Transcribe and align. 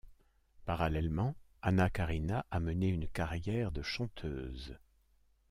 Parallèlement, 0.65 1.35
Anna 1.61 1.87
Karina 1.91 2.43
a 2.49 2.59
mené 2.59 2.87
une 2.87 3.07
carrière 3.07 3.71
de 3.71 3.83
chanteuse. 3.83 4.79